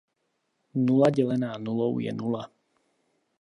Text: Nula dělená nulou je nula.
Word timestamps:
Nula 0.75 1.09
dělená 1.09 1.57
nulou 1.57 1.99
je 1.99 2.13
nula. 2.13 2.51